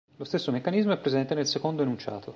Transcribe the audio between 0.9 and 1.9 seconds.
è presente nel secondo